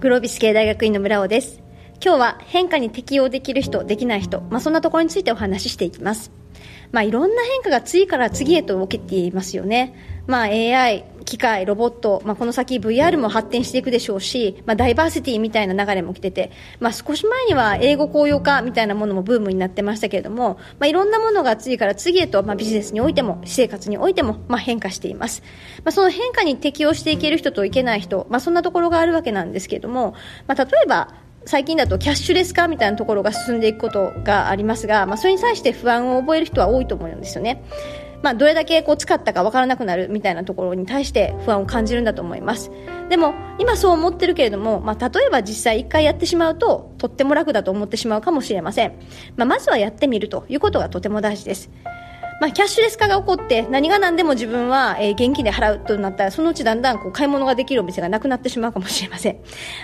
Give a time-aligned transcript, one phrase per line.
[0.00, 1.60] グロービス系大学院の村尾です
[2.02, 6.32] 今日は変化に適応できる人できない人、まあ、そんなところについてお話ししていきます
[6.92, 9.94] まあ、いろんな変化が次から次へと起きていますよね。
[10.30, 25.42] まあ、AI、機械、ロボット、まあ、この先 VR も発展していくでしょうし、まあ、ダイバーシティみたいな流れも来てて、まあ、少し前には英語公用化みたいなものもブームになってましたけれども、まあ、いろんなものが次から次へと、まあ、ビジネスにおいても、私生活においても、まあ、変化しています。
[25.84, 30.14] まあ、その変化に適応していける人といけない人、まあ、そんなところがあるわけなんですけれども、
[30.46, 31.12] まあ、例えば、
[31.46, 37.62] 最近だとキャッシュレス化みたいなところが進んでいくことがありますが、まあ、それに対して不安を覚える人は多いと思うんですよね。
[38.22, 42.70] まあ、どれだけこう使ったかわからなくなるみたいなところに対して不安を感じるんだと思います。
[43.08, 48.92] でも、今そう思ってるけれども、まあ、例えば実際一回やってしまうと、とっても楽だと思ってしまうかもしれません。
[49.36, 51.70] まあ、まずはやってみるということがとても大事です。
[52.40, 59.40] まあ、キャッシュレス化が起こって何が何でも自分は、え、現金で払うとなったらそのうちだんだんこう買い物ができるお店がなくなってしまうかもしれません、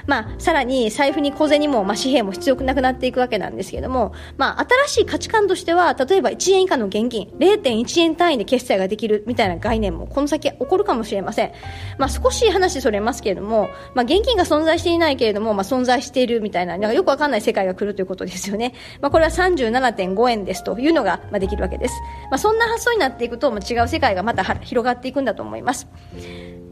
[0.06, 11.52] まあ、さらに財布に小銭も、まあ、紙幣も必要なくなっていくわけなんですけれども、まあ、新しい価値観としては例えば1円以下の現金0.1円単位で決済ができるみたいな概念もこの先起こるかもしれません、
[11.98, 21.94] まあ、少し話それますけれども、まあ、現金が存在していないけれども、まあ、存在しているみたいななんかよくわかんない世界が来るということですよね、まあ、これは37.5円ですというのが、まあ、できるわけです、
[22.30, 25.88] まあ、そんな発想になっていくと、まあ、違う世界がまた広がっていくんだと思います。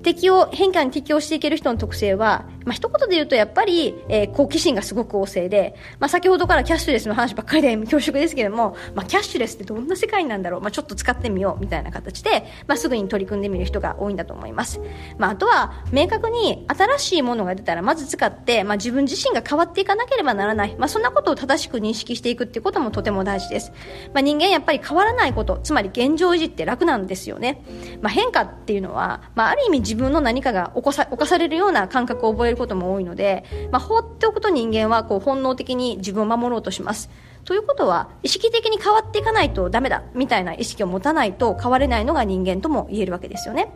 [0.04, 14.80] 適応、変化に適応していける人の特性は、まあ、一言で言うとやっぱり、えー、好奇心がすごく旺盛で、まあ、先ほどからキャッシュレスの話ばっかりで 恐縮ですけれども、まあ、キャッシュレスってどんな世界なんだろう、まあ、ちょっと使ってみようみたいな形で、まあ、すぐに取り組んでみる人が多いんだと思います。
[15.18, 23.72] まあ、あとは、明確に新しいものが出たらまず使って、まあ、自分自身が変わっていかなければならない、まあ、そんなことを正しく認識していくっていうこともとても大事です。
[24.12, 27.62] まあ、人間やっぱり変わらないこと、つまり現状維持って楽なんですよね。
[28.00, 37.10] まあ、変化っていうのは、まあ、ある意味自分の何かが起こさ犯されるような感覚を覚えることも多いので、まあ、放っておくと人間はこう本能的に自分を守ろうとします。
[37.44, 43.72] ということは意識的に変わっていかないとダメだみたいな意識を持たないと変われないのが人間とも言えるわけですよね。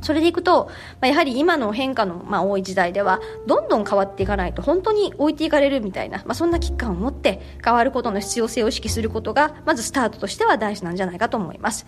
[0.00, 0.66] それでいくと、
[1.00, 11.86] まあ、やはり今の変化の、まあ、多い時代では、どんどん変わっていかないと本当に置いていかれるみたいな、まあ、そんな危機感を持って変わることの必要性を意識することが、まずスタートとしては大事なんじゃないかと思います。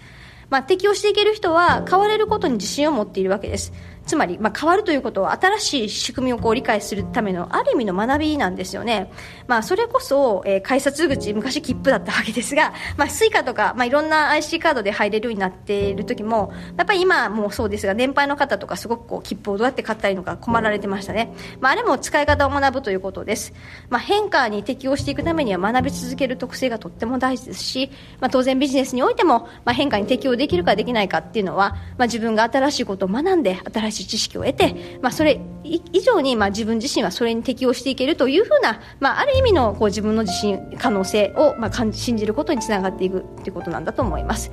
[0.51, 3.73] まあ、適応していける人は変われることに自信を持っているわけです。
[4.11, 9.09] つまり、まあ、変わるということは新しい仕組みをこう理解するためのある意味の学びなんですよね。
[9.47, 21.33] まあ、それこそ、えー、改札口、昔切符だったわけですが、まあ、 Suica とか、まあ、いろんな IC カードで入れるようになっている時も、やっぱり今もそうですが、年配の方とかすごくこう、切符をどうやって買ったらいいのか困られてましたね。
[21.61, 23.53] まあ、あれも使い方を学ぶということです。
[23.91, 44.51] まあ、変化に適応していくためには学び続ける特性がとっても大事ですし、まあ、当然ビジネスにおいても、まあ、変化に適応できるかできないかっていうのは、まあ、自分が新しいことを学んで、新しい知識を得て、まあ、それ以上に、まあ、自分自身はそれに適応していけるというふうな、まあ、ある意味のこう自分の自信可能性を、まあ、信じることにつながっていくということなんだと思います、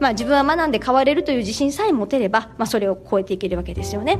[0.00, 4.18] まあ、自分は学んで変われるという自信さえ持てれば、まあ、それを超えていけるわけですよね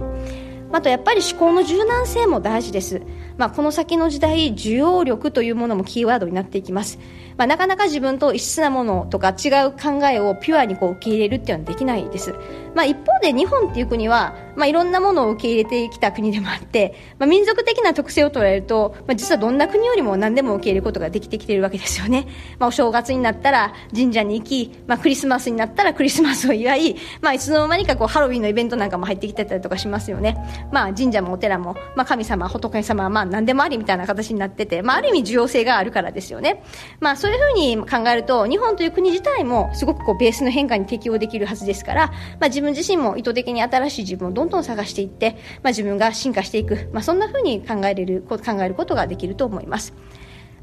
[0.72, 3.02] あとやっぱり思考の柔軟性も大事です。
[3.36, 6.98] まあ、この先の時代、需要力というものもキーワードになっていきます。
[7.40, 12.34] まあ、なかなか自分と異質なものとか違う考えをピュアにこう受け入れるっていうのはできないです。
[12.74, 22.26] まあ、一方で日本っていう国は、まあ、いろんなものを受け入れてきた国でもあって、まあ、民族的な特性を捉えると、まあ、実はどんな国よりも何でも受け入れることができてきているわけですよね。
[22.58, 30.36] まあ、お正月になったら神社に行き、まあ、クリスマスになったらクリスマスを祝い、まあ、いつの間にかこうハロウィンのイベントなんかも入ってきてたりとかしますよね。
[30.70, 36.62] まあ、神社もお寺も、まあ、神様、仏様はまあ何でもありみたいな形になってて、まあ、ある意味重要性があるからですよね。
[37.00, 42.06] まあ、そういうふうに考えると、日本という国自体もすごくこうベースの変化に適応できるはずですから、
[42.38, 49.94] まあ、自分自身も意図的に新しい自分をどんどん探していって、まあ、自分が進化していく、まあ、そんなふうに考えれる、考えることができると思います。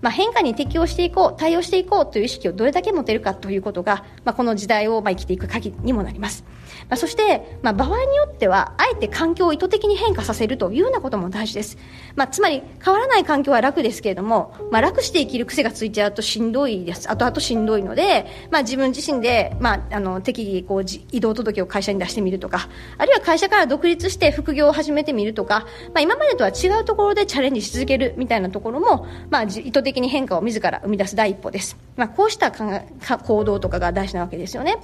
[0.01, 6.43] まあ、変化に適応していこう、対応していこうという意識をどれだけ持てるかということが、まあ、この時代をまあ生きていく鍵にもなります。
[6.89, 11.77] まあ、そして、まあ、場合によっては、あえて環境を意図的に変化させるというようなことも大事です。
[12.15, 17.09] まあ、つまり、変わらない環境は楽ですけれども、まあ、楽して生きる癖がついちゃうとしんどいです。
[17.09, 31.77] 後々しんどいので、まあ、自分自身で、まあ、あの、適宜、こう、移動届を会社に出してみるとか、あるいは会社から独立して副業を始めてみるとか、まあ、今までとは違うところでチャレンジし続けるみたいなところも、まあ、意図的的に変化を自ら生み出す第一歩です。
[31.95, 34.77] まあ、こうした行動とかが大事なわけですよね。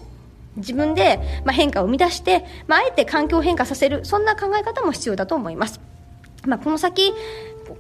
[0.55, 5.81] 自分で、まあ、変化を生み出して、まあ、あえて環境を変化させる、そんな考え方も必要だと思います。
[6.45, 7.13] まあ、この先、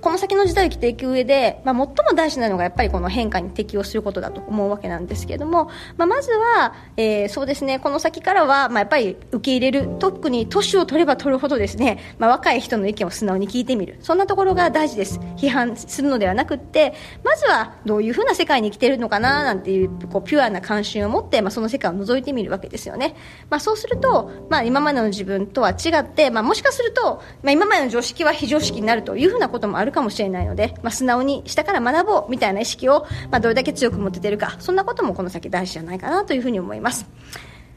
[0.01, 13.97] この先の時代を生きていく上で、まあ、最も大事なのがやっぱりこの変化に適応することだと思うわけなんですけれども、まあ、まずは、えー、そうですねこの先からは、まあ、やっぱり受け入れる特に年を取れば取るほどですね、まあ、若い人の意見を素直に聞いてみる。
[14.01, 15.19] そんなところが大事です。
[15.37, 16.93] 批判するのではなくって
[17.23, 23.15] まずはどういうふうな世界に生きてるのかななんていうこうピュアな関心を持って、まあ、その世界を覗いてみるわけですよね、
[23.49, 37.05] まあ、そうすると、まあ、今までの自分とは違って、まあ、もしかすると、まあ、今までの常識は非常識になるというふうなことももあるかもしれないので、まあ、素直に下から学ぼうみたいな意識を、まあ、どれだけ強く持ててるかそんなこともこの先大事じゃないかなというふうに思います。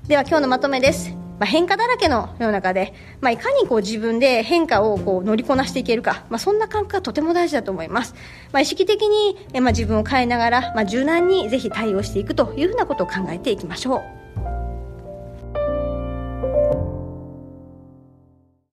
[0.07, 1.11] では今日のまとめです。
[1.39, 8.15] まあ、変化だらけの世の中で、まあ、いかにこう自分で変化をこう乗りこなしていけるか、まあ、そんな感覚がとても大事だと思います、
[8.53, 14.26] まあ、意識的に、えまあ、自分を変えながら、まあ、柔軟にぜひ対応していくというふうなことを考えていきましょう。